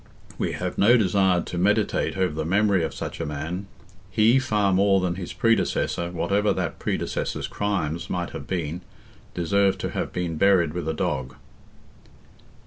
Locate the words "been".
8.47-8.81, 10.11-10.37